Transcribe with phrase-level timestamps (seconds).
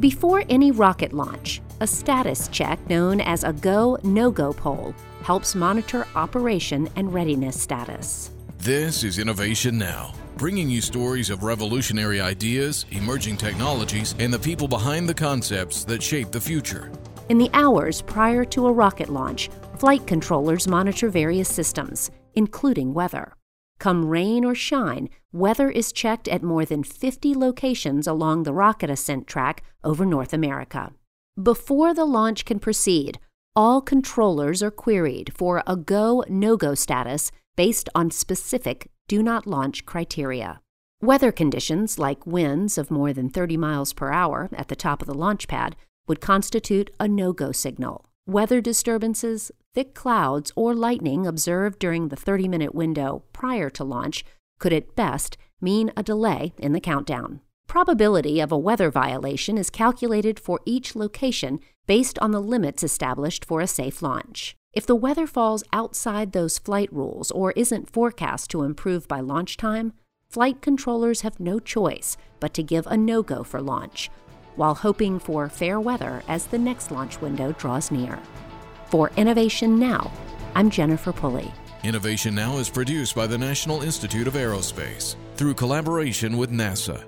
[0.00, 5.54] Before any rocket launch, a status check known as a go no go poll helps
[5.54, 8.30] monitor operation and readiness status.
[8.56, 14.66] This is Innovation Now, bringing you stories of revolutionary ideas, emerging technologies, and the people
[14.66, 16.90] behind the concepts that shape the future.
[17.28, 23.34] In the hours prior to a rocket launch, flight controllers monitor various systems, including weather.
[23.80, 28.90] Come rain or shine, weather is checked at more than 50 locations along the rocket
[28.90, 30.92] ascent track over North America.
[31.42, 33.18] Before the launch can proceed,
[33.56, 39.46] all controllers are queried for a go no go status based on specific do not
[39.46, 40.60] launch criteria.
[41.00, 45.08] Weather conditions, like winds of more than 30 miles per hour at the top of
[45.08, 45.74] the launch pad,
[46.06, 48.09] would constitute a no go signal.
[48.26, 54.24] Weather disturbances, thick clouds, or lightning observed during the 30 minute window prior to launch
[54.58, 57.40] could at best mean a delay in the countdown.
[57.66, 63.44] Probability of a weather violation is calculated for each location based on the limits established
[63.44, 64.54] for a safe launch.
[64.72, 69.56] If the weather falls outside those flight rules or isn't forecast to improve by launch
[69.56, 69.92] time,
[70.28, 74.10] flight controllers have no choice but to give a no go for launch,
[74.56, 78.18] while hoping for fair weather as the next launch window draws near.
[78.86, 80.10] For Innovation Now,
[80.54, 81.52] I'm Jennifer Pulley.
[81.82, 87.04] Innovation Now is produced by the National Institute of Aerospace through collaboration with NASA